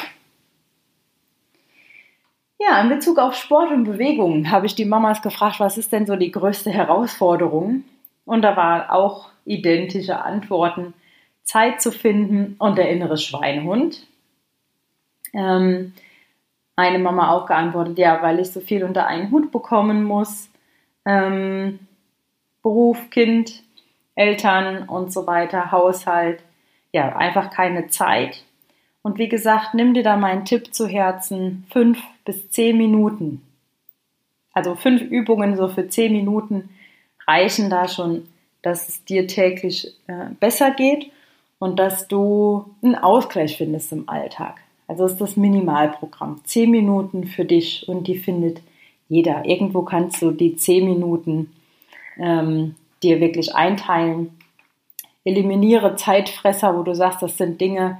Ja, 2.60 2.82
in 2.82 2.90
Bezug 2.90 3.20
auf 3.20 3.36
Sport 3.36 3.72
und 3.72 3.84
Bewegung 3.84 4.50
habe 4.50 4.66
ich 4.66 4.76
die 4.76 4.86
Mamas 4.86 5.22
gefragt, 5.22 5.60
was 5.60 5.78
ist 5.78 5.92
denn 5.92 6.06
so 6.06 6.16
die 6.16 6.32
größte 6.32 6.72
Herausforderung? 6.72 7.84
Und 8.26 8.42
da 8.42 8.56
waren 8.56 8.90
auch 8.90 9.30
identische 9.46 10.22
Antworten. 10.22 10.94
Zeit 11.44 11.82
zu 11.82 11.92
finden 11.92 12.56
und 12.58 12.78
der 12.78 12.90
innere 12.90 13.18
Schweinehund 13.18 14.08
ähm, 15.36 15.94
eine 16.76 17.00
Mama 17.00 17.32
auch 17.32 17.46
geantwortet, 17.46 17.98
ja, 17.98 18.22
weil 18.22 18.40
ich 18.40 18.52
so 18.52 18.62
viel 18.62 18.84
unter 18.84 19.08
einen 19.08 19.32
Hut 19.32 19.52
bekommen 19.52 20.04
muss. 20.04 20.50
Ähm, 21.06 21.80
Beruf, 22.64 23.10
Kind, 23.12 23.64
Eltern 24.16 24.90
und 24.90 25.14
so 25.14 25.28
weiter, 25.28 25.72
Haushalt. 25.72 26.42
Ja, 26.92 27.16
einfach 27.16 27.52
keine 27.52 27.88
Zeit. 27.88 28.44
Und 29.06 29.20
wie 29.20 29.30
gesagt, 29.30 29.76
nimm 29.76 29.94
dir 29.94 30.02
da 30.02 30.18
meinen 30.18 30.46
Tipp 30.46 30.74
zu 30.74 30.88
Herzen, 30.88 31.64
fünf 31.70 32.00
bis 32.26 32.50
zehn 32.50 32.76
Minuten. 32.76 33.44
Also 34.52 34.74
fünf 34.74 35.00
Übungen 35.00 35.56
so 35.56 35.68
für 35.68 35.88
zehn 35.88 36.12
Minuten 36.12 36.70
reichen 37.28 37.70
da 37.70 37.88
schon, 37.88 38.24
dass 38.64 38.90
es 38.90 39.06
dir 39.06 39.28
täglich 39.28 39.94
äh, 40.08 40.30
besser 40.40 40.72
geht 40.72 41.12
und 41.60 41.78
dass 41.78 42.08
du 42.08 42.66
einen 42.82 42.96
Ausgleich 42.96 43.58
findest 43.58 43.92
im 43.92 44.10
Alltag. 44.10 44.56
Also 44.88 45.06
ist 45.06 45.18
das 45.18 45.38
Minimalprogramm. 45.38 46.42
Zehn 46.44 46.72
Minuten 46.72 47.28
für 47.28 47.46
dich 47.46 47.88
und 47.88 48.08
die 48.08 48.18
findet 48.18 48.64
jeder. 49.08 49.46
Irgendwo 49.46 49.84
kannst 49.84 50.20
du 50.24 50.32
die 50.32 50.56
zehn 50.56 50.84
Minuten 50.84 51.52
ähm, 52.18 52.74
dir 53.04 53.22
wirklich 53.22 53.54
einteilen. 53.54 54.32
Eliminiere 55.24 55.96
Zeitfresser, 55.96 56.76
wo 56.76 56.82
du 56.82 56.96
sagst, 56.96 57.22
das 57.22 57.38
sind 57.38 57.62
Dinge, 57.62 58.00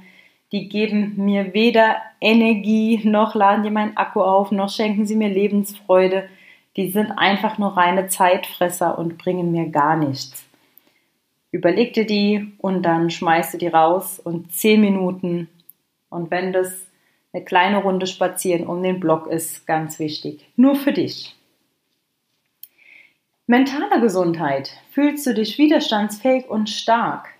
die 0.52 0.68
geben 0.68 1.14
mir 1.16 1.54
weder 1.54 1.96
Energie, 2.20 3.00
noch 3.04 3.34
laden 3.34 3.64
die 3.64 3.70
meinen 3.70 3.96
Akku 3.96 4.22
auf, 4.22 4.52
noch 4.52 4.70
schenken 4.70 5.06
sie 5.06 5.16
mir 5.16 5.28
Lebensfreude. 5.28 6.28
Die 6.76 6.90
sind 6.90 7.10
einfach 7.12 7.58
nur 7.58 7.76
reine 7.76 8.08
Zeitfresser 8.08 8.98
und 8.98 9.18
bringen 9.18 9.50
mir 9.50 9.68
gar 9.68 9.96
nichts. 9.96 10.46
Überleg 11.50 11.94
dir 11.94 12.06
die 12.06 12.52
und 12.58 12.82
dann 12.82 13.10
schmeißt 13.10 13.54
du 13.54 13.58
die 13.58 13.68
raus 13.68 14.20
und 14.20 14.52
zehn 14.52 14.80
Minuten 14.80 15.48
und 16.10 16.30
wenn 16.30 16.52
das 16.52 16.86
eine 17.32 17.44
kleine 17.44 17.78
Runde 17.78 18.06
spazieren 18.06 18.66
um 18.66 18.82
den 18.82 19.00
Block 19.00 19.26
ist, 19.26 19.66
ganz 19.66 19.98
wichtig. 19.98 20.46
Nur 20.56 20.74
für 20.74 20.92
dich. 20.92 21.34
Mentale 23.46 24.00
Gesundheit. 24.00 24.72
Fühlst 24.90 25.26
du 25.26 25.34
dich 25.34 25.56
widerstandsfähig 25.58 26.48
und 26.48 26.68
stark? 26.68 27.35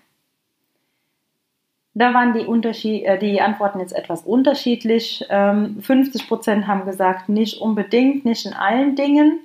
Da 1.97 2.13
waren 2.13 2.33
die, 2.33 2.45
Unterschied, 2.45 3.05
äh, 3.05 3.17
die 3.17 3.41
Antworten 3.41 3.79
jetzt 3.79 3.95
etwas 3.95 4.21
unterschiedlich. 4.21 5.25
Ähm, 5.29 5.81
50 5.81 6.27
Prozent 6.27 6.67
haben 6.67 6.85
gesagt, 6.85 7.27
nicht 7.27 7.59
unbedingt, 7.59 8.23
nicht 8.23 8.45
in 8.45 8.53
allen 8.53 8.95
Dingen. 8.95 9.39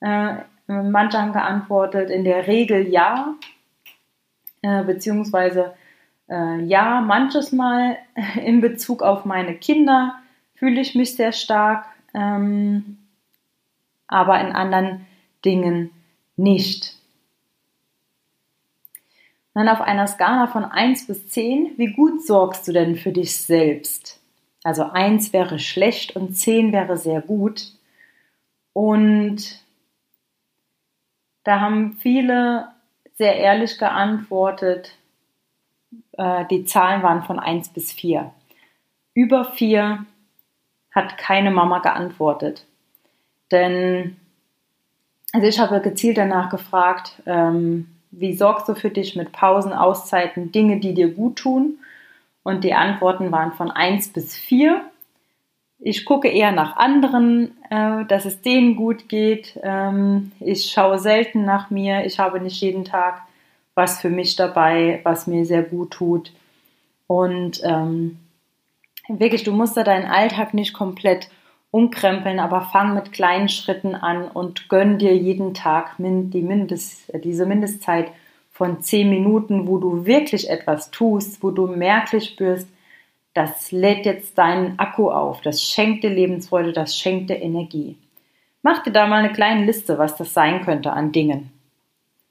Äh, 0.00 0.36
manche 0.66 1.18
haben 1.18 1.32
geantwortet, 1.32 2.10
in 2.10 2.24
der 2.24 2.46
Regel 2.46 2.86
ja, 2.88 3.34
äh, 4.60 4.82
beziehungsweise 4.84 5.72
äh, 6.28 6.62
ja, 6.62 7.00
manches 7.00 7.52
Mal 7.52 7.96
in 8.44 8.60
Bezug 8.60 9.02
auf 9.02 9.24
meine 9.24 9.54
Kinder 9.54 10.16
fühle 10.56 10.82
ich 10.82 10.94
mich 10.94 11.16
sehr 11.16 11.32
stark, 11.32 11.86
ähm, 12.12 12.98
aber 14.08 14.38
in 14.40 14.52
anderen 14.52 15.06
Dingen 15.42 15.90
nicht. 16.36 16.97
Dann 19.54 19.68
auf 19.68 19.80
einer 19.80 20.06
Skala 20.06 20.46
von 20.46 20.64
1 20.64 21.06
bis 21.06 21.28
10, 21.28 21.72
wie 21.76 21.92
gut 21.92 22.24
sorgst 22.24 22.68
du 22.68 22.72
denn 22.72 22.96
für 22.96 23.12
dich 23.12 23.36
selbst? 23.36 24.20
Also 24.64 24.84
1 24.84 25.32
wäre 25.32 25.58
schlecht 25.58 26.16
und 26.16 26.34
10 26.34 26.72
wäre 26.72 26.96
sehr 26.96 27.20
gut. 27.20 27.72
Und 28.72 29.64
da 31.44 31.60
haben 31.60 31.94
viele 31.94 32.68
sehr 33.14 33.36
ehrlich 33.36 33.78
geantwortet. 33.78 34.96
Äh, 36.12 36.44
die 36.46 36.64
Zahlen 36.64 37.02
waren 37.02 37.22
von 37.22 37.38
1 37.38 37.70
bis 37.70 37.92
4. 37.92 38.32
Über 39.14 39.44
4 39.44 40.04
hat 40.94 41.18
keine 41.18 41.50
Mama 41.50 41.80
geantwortet. 41.80 42.66
Denn, 43.50 44.16
also 45.32 45.46
ich 45.46 45.58
habe 45.58 45.80
gezielt 45.80 46.18
danach 46.18 46.50
gefragt, 46.50 47.22
ähm, 47.26 47.97
wie 48.10 48.34
sorgst 48.34 48.68
du 48.68 48.74
für 48.74 48.90
dich 48.90 49.16
mit 49.16 49.32
Pausen, 49.32 49.72
Auszeiten, 49.72 50.52
Dinge, 50.52 50.80
die 50.80 50.94
dir 50.94 51.08
gut 51.08 51.36
tun? 51.36 51.78
Und 52.42 52.64
die 52.64 52.74
Antworten 52.74 53.30
waren 53.30 53.52
von 53.52 53.70
1 53.70 54.12
bis 54.12 54.36
4. 54.36 54.80
Ich 55.80 56.04
gucke 56.04 56.28
eher 56.28 56.50
nach 56.52 56.76
anderen, 56.76 57.56
äh, 57.70 58.04
dass 58.06 58.24
es 58.24 58.40
denen 58.40 58.74
gut 58.76 59.08
geht. 59.08 59.58
Ähm, 59.62 60.32
ich 60.40 60.70
schaue 60.70 60.98
selten 60.98 61.44
nach 61.44 61.70
mir. 61.70 62.04
Ich 62.06 62.18
habe 62.18 62.40
nicht 62.40 62.60
jeden 62.60 62.84
Tag 62.84 63.22
was 63.78 64.00
für 64.00 64.10
mich 64.10 64.34
dabei, 64.34 65.00
was 65.04 65.28
mir 65.28 65.44
sehr 65.44 65.62
gut 65.62 65.92
tut. 65.92 66.32
Und 67.06 67.60
ähm, 67.62 68.18
wirklich, 69.08 69.44
du 69.44 69.52
musst 69.52 69.76
da 69.76 69.84
deinen 69.84 70.10
Alltag 70.10 70.52
nicht 70.52 70.74
komplett 70.74 71.28
umkrempeln, 71.70 72.40
aber 72.40 72.62
fang 72.62 72.94
mit 72.94 73.12
kleinen 73.12 73.48
Schritten 73.48 73.94
an 73.94 74.28
und 74.28 74.68
gönn 74.68 74.98
dir 74.98 75.16
jeden 75.16 75.54
Tag 75.54 75.96
die 75.98 76.42
Mindest, 76.42 77.12
diese 77.22 77.46
Mindestzeit 77.46 78.10
von 78.50 78.80
zehn 78.80 79.10
Minuten, 79.10 79.66
wo 79.68 79.78
du 79.78 80.06
wirklich 80.06 80.50
etwas 80.50 80.90
tust, 80.90 81.42
wo 81.42 81.50
du 81.50 81.66
merklich 81.66 82.24
spürst, 82.24 82.68
das 83.34 83.70
lädt 83.70 84.04
jetzt 84.06 84.36
deinen 84.36 84.78
Akku 84.78 85.10
auf, 85.10 85.42
das 85.42 85.62
schenkt 85.62 86.02
dir 86.02 86.10
Lebensfreude, 86.10 86.72
das 86.72 86.96
schenkt 86.96 87.30
dir 87.30 87.40
Energie. 87.40 87.96
Mach 88.62 88.82
dir 88.82 88.90
da 88.90 89.06
mal 89.06 89.20
eine 89.20 89.32
kleine 89.32 89.64
Liste, 89.64 89.98
was 89.98 90.16
das 90.16 90.34
sein 90.34 90.64
könnte 90.64 90.92
an 90.92 91.12
Dingen. 91.12 91.52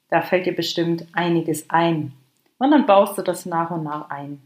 Da 0.09 0.21
fällt 0.21 0.45
dir 0.45 0.55
bestimmt 0.55 1.05
einiges 1.13 1.69
ein. 1.69 2.13
Und 2.57 2.71
dann 2.71 2.85
baust 2.85 3.17
du 3.17 3.21
das 3.21 3.45
nach 3.45 3.71
und 3.71 3.83
nach 3.83 4.09
ein. 4.09 4.41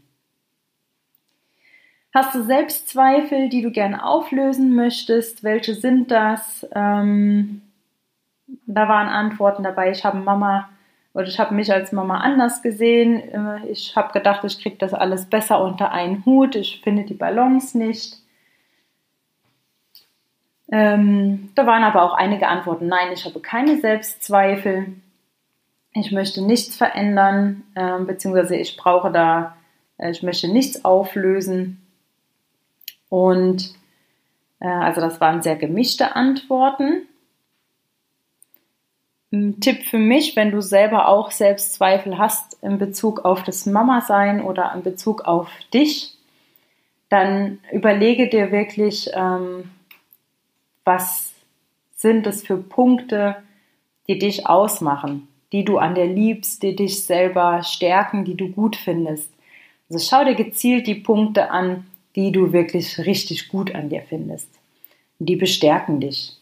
Hast 2.14 2.34
du 2.34 2.42
Selbstzweifel, 2.42 3.48
die 3.48 3.62
du 3.62 3.70
gerne 3.70 4.04
auflösen 4.04 4.74
möchtest? 4.74 5.42
Welche 5.44 5.74
sind 5.74 6.10
das? 6.10 6.66
Ähm, 6.74 7.62
da 8.66 8.88
waren 8.88 9.08
Antworten 9.08 9.62
dabei. 9.62 9.90
Ich 9.90 10.04
habe 10.04 10.18
Mama 10.18 10.68
oder 11.14 11.26
ich 11.26 11.38
habe 11.38 11.54
mich 11.54 11.72
als 11.72 11.92
Mama 11.92 12.18
anders 12.18 12.62
gesehen. 12.62 13.64
Ich 13.70 13.96
habe 13.96 14.12
gedacht, 14.12 14.44
ich 14.44 14.60
kriege 14.60 14.76
das 14.76 14.94
alles 14.94 15.26
besser 15.26 15.62
unter 15.62 15.92
einen 15.92 16.24
Hut. 16.24 16.54
Ich 16.54 16.80
finde 16.82 17.04
die 17.04 17.14
Balance 17.14 17.76
nicht. 17.76 18.18
Ähm, 20.70 21.50
da 21.54 21.66
waren 21.66 21.84
aber 21.84 22.02
auch 22.02 22.14
einige 22.14 22.48
Antworten. 22.48 22.86
Nein, 22.86 23.12
ich 23.12 23.26
habe 23.26 23.40
keine 23.40 23.78
Selbstzweifel. 23.78 24.86
Ich 25.92 26.12
möchte 26.12 26.42
nichts 26.42 26.76
verändern, 26.76 27.64
äh, 27.74 27.98
beziehungsweise 27.98 28.56
ich 28.56 28.78
brauche 28.78 29.12
da, 29.12 29.56
äh, 29.98 30.10
ich 30.10 30.22
möchte 30.22 30.48
nichts 30.48 30.82
auflösen. 30.82 31.81
Und 33.12 33.74
äh, 34.58 34.66
also 34.66 35.02
das 35.02 35.20
waren 35.20 35.42
sehr 35.42 35.56
gemischte 35.56 36.16
Antworten. 36.16 37.06
Ein 39.30 39.60
Tipp 39.60 39.84
für 39.84 39.98
mich, 39.98 40.34
wenn 40.34 40.50
du 40.50 40.62
selber 40.62 41.08
auch 41.08 41.30
Selbstzweifel 41.30 42.16
hast 42.16 42.56
in 42.62 42.78
Bezug 42.78 43.26
auf 43.26 43.42
das 43.42 43.66
Mama-Sein 43.66 44.42
oder 44.42 44.72
in 44.74 44.82
Bezug 44.82 45.26
auf 45.26 45.50
dich, 45.74 46.16
dann 47.10 47.58
überlege 47.70 48.30
dir 48.30 48.50
wirklich, 48.50 49.10
ähm, 49.12 49.70
was 50.84 51.34
sind 51.94 52.26
es 52.26 52.42
für 52.42 52.56
Punkte, 52.56 53.36
die 54.08 54.18
dich 54.18 54.46
ausmachen, 54.46 55.28
die 55.52 55.66
du 55.66 55.76
an 55.76 55.94
dir 55.94 56.06
liebst, 56.06 56.62
die 56.62 56.76
dich 56.76 57.04
selber 57.04 57.62
stärken, 57.62 58.24
die 58.24 58.38
du 58.38 58.48
gut 58.48 58.74
findest. 58.74 59.30
Also 59.90 60.02
schau 60.08 60.24
dir 60.24 60.34
gezielt 60.34 60.86
die 60.86 60.94
Punkte 60.94 61.50
an, 61.50 61.84
die 62.16 62.32
du 62.32 62.52
wirklich 62.52 62.98
richtig 62.98 63.48
gut 63.48 63.74
an 63.74 63.88
dir 63.88 64.02
findest. 64.02 64.48
Die 65.18 65.36
bestärken 65.36 66.00
dich. 66.00 66.36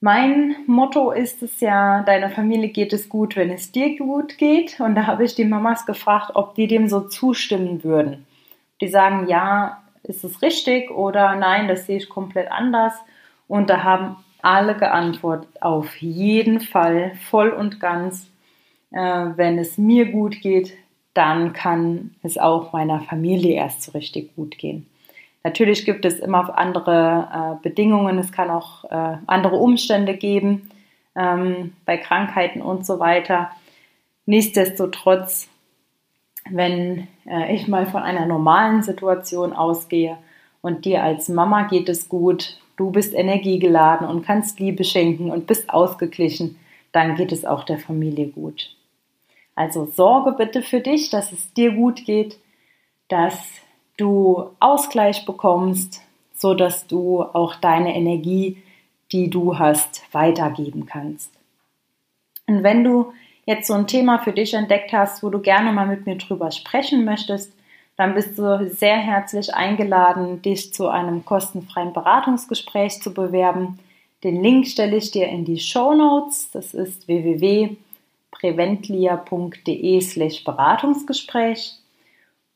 Mein 0.00 0.54
Motto 0.66 1.10
ist 1.10 1.42
es 1.42 1.58
ja, 1.58 2.02
deiner 2.04 2.30
Familie 2.30 2.68
geht 2.68 2.92
es 2.92 3.08
gut, 3.08 3.34
wenn 3.34 3.50
es 3.50 3.72
dir 3.72 3.98
gut 3.98 4.38
geht. 4.38 4.78
Und 4.78 4.94
da 4.94 5.06
habe 5.06 5.24
ich 5.24 5.34
die 5.34 5.44
Mamas 5.44 5.86
gefragt, 5.86 6.30
ob 6.34 6.54
die 6.54 6.68
dem 6.68 6.88
so 6.88 7.00
zustimmen 7.00 7.82
würden. 7.82 8.24
Die 8.80 8.86
sagen, 8.86 9.26
ja, 9.28 9.82
ist 10.04 10.22
es 10.22 10.40
richtig 10.40 10.92
oder 10.92 11.34
nein, 11.34 11.66
das 11.66 11.86
sehe 11.86 11.96
ich 11.96 12.08
komplett 12.08 12.50
anders. 12.52 12.94
Und 13.48 13.70
da 13.70 13.82
haben 13.82 14.16
alle 14.40 14.76
geantwortet, 14.76 15.60
auf 15.60 15.96
jeden 15.96 16.60
Fall, 16.60 17.12
voll 17.28 17.50
und 17.50 17.80
ganz. 17.80 18.30
Äh, 18.92 19.00
wenn 19.36 19.58
es 19.58 19.78
mir 19.78 20.06
gut 20.12 20.40
geht, 20.40 20.74
dann 21.14 21.52
kann 21.52 22.14
es 22.22 22.38
auch 22.38 22.72
meiner 22.72 23.00
Familie 23.00 23.54
erst 23.54 23.82
so 23.82 23.92
richtig 23.92 24.34
gut 24.36 24.58
gehen. 24.58 24.86
Natürlich 25.44 25.84
gibt 25.84 26.04
es 26.04 26.18
immer 26.18 26.56
andere 26.58 27.58
äh, 27.60 27.62
Bedingungen, 27.62 28.18
es 28.18 28.32
kann 28.32 28.50
auch 28.50 28.84
äh, 28.84 29.16
andere 29.26 29.56
Umstände 29.56 30.16
geben 30.16 30.70
ähm, 31.16 31.72
bei 31.84 31.96
Krankheiten 31.96 32.60
und 32.60 32.84
so 32.84 32.98
weiter. 32.98 33.50
Nichtsdestotrotz, 34.26 35.48
wenn 36.50 37.08
äh, 37.26 37.54
ich 37.54 37.68
mal 37.68 37.86
von 37.86 38.02
einer 38.02 38.26
normalen 38.26 38.82
Situation 38.82 39.52
ausgehe 39.52 40.18
und 40.60 40.84
dir 40.84 41.02
als 41.02 41.28
Mama 41.28 41.62
geht 41.62 41.88
es 41.88 42.08
gut, 42.08 42.58
du 42.76 42.90
bist 42.90 43.14
energiegeladen 43.14 44.06
und 44.06 44.24
kannst 44.24 44.60
Liebe 44.60 44.84
schenken 44.84 45.30
und 45.30 45.46
bist 45.46 45.70
ausgeglichen, 45.70 46.58
dann 46.92 47.16
geht 47.16 47.32
es 47.32 47.44
auch 47.44 47.64
der 47.64 47.78
Familie 47.78 48.28
gut. 48.28 48.76
Also 49.58 49.86
sorge 49.86 50.30
bitte 50.30 50.62
für 50.62 50.78
dich, 50.78 51.10
dass 51.10 51.32
es 51.32 51.52
dir 51.52 51.72
gut 51.72 52.04
geht, 52.04 52.38
dass 53.08 53.36
du 53.96 54.50
Ausgleich 54.60 55.26
bekommst, 55.26 56.00
so 56.32 56.54
dass 56.54 56.86
du 56.86 57.22
auch 57.22 57.56
deine 57.56 57.96
Energie, 57.96 58.62
die 59.10 59.28
du 59.28 59.58
hast, 59.58 60.04
weitergeben 60.12 60.86
kannst. 60.86 61.32
Und 62.46 62.62
wenn 62.62 62.84
du 62.84 63.12
jetzt 63.46 63.66
so 63.66 63.74
ein 63.74 63.88
Thema 63.88 64.20
für 64.20 64.30
dich 64.30 64.54
entdeckt 64.54 64.92
hast, 64.92 65.24
wo 65.24 65.28
du 65.28 65.40
gerne 65.40 65.72
mal 65.72 65.88
mit 65.88 66.06
mir 66.06 66.18
drüber 66.18 66.52
sprechen 66.52 67.04
möchtest, 67.04 67.52
dann 67.96 68.14
bist 68.14 68.38
du 68.38 68.70
sehr 68.70 68.98
herzlich 68.98 69.52
eingeladen, 69.52 70.40
dich 70.40 70.72
zu 70.72 70.86
einem 70.86 71.24
kostenfreien 71.24 71.92
Beratungsgespräch 71.92 73.02
zu 73.02 73.12
bewerben. 73.12 73.80
Den 74.22 74.40
Link 74.40 74.68
stelle 74.68 74.96
ich 74.96 75.10
dir 75.10 75.26
in 75.26 75.44
die 75.44 75.58
Show 75.58 75.94
Notes. 75.94 76.48
Das 76.52 76.74
ist 76.74 77.08
www 77.08 77.76
preventlia.de 78.30 80.00
slash 80.00 80.44
Beratungsgespräch. 80.44 81.74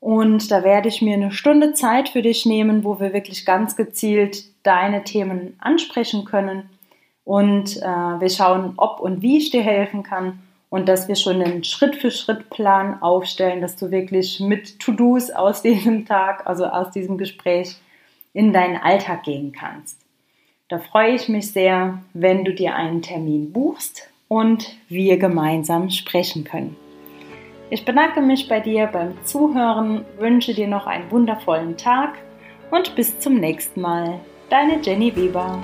Und 0.00 0.50
da 0.50 0.64
werde 0.64 0.88
ich 0.88 1.00
mir 1.00 1.14
eine 1.14 1.30
Stunde 1.30 1.74
Zeit 1.74 2.08
für 2.08 2.22
dich 2.22 2.44
nehmen, 2.44 2.82
wo 2.82 2.98
wir 2.98 3.12
wirklich 3.12 3.46
ganz 3.46 3.76
gezielt 3.76 4.44
deine 4.64 5.04
Themen 5.04 5.54
ansprechen 5.60 6.24
können. 6.24 6.68
Und 7.24 7.76
äh, 7.76 7.80
wir 7.82 8.30
schauen, 8.30 8.74
ob 8.76 8.98
und 8.98 9.22
wie 9.22 9.38
ich 9.38 9.50
dir 9.50 9.62
helfen 9.62 10.02
kann 10.02 10.40
und 10.70 10.88
dass 10.88 11.06
wir 11.06 11.14
schon 11.14 11.40
einen 11.40 11.62
Schritt-für-Schritt-Plan 11.62 13.00
aufstellen, 13.00 13.60
dass 13.60 13.76
du 13.76 13.90
wirklich 13.90 14.40
mit 14.40 14.80
To-Dos 14.80 15.30
aus 15.30 15.62
diesem 15.62 16.04
Tag, 16.04 16.46
also 16.46 16.66
aus 16.66 16.90
diesem 16.90 17.16
Gespräch, 17.16 17.76
in 18.32 18.52
deinen 18.52 18.76
Alltag 18.76 19.22
gehen 19.22 19.52
kannst. 19.52 20.00
Da 20.68 20.78
freue 20.78 21.14
ich 21.14 21.28
mich 21.28 21.52
sehr, 21.52 22.02
wenn 22.14 22.44
du 22.44 22.54
dir 22.54 22.74
einen 22.74 23.02
Termin 23.02 23.52
buchst 23.52 24.08
und 24.32 24.74
wir 24.88 25.18
gemeinsam 25.18 25.90
sprechen 25.90 26.44
können. 26.44 26.74
Ich 27.68 27.84
bedanke 27.84 28.22
mich 28.22 28.48
bei 28.48 28.60
dir 28.60 28.86
beim 28.86 29.12
Zuhören, 29.24 30.06
wünsche 30.18 30.54
dir 30.54 30.68
noch 30.68 30.86
einen 30.86 31.10
wundervollen 31.10 31.76
Tag 31.76 32.14
und 32.70 32.94
bis 32.94 33.18
zum 33.18 33.34
nächsten 33.34 33.82
Mal. 33.82 34.20
Deine 34.48 34.80
Jenny 34.80 35.14
Weber. 35.14 35.58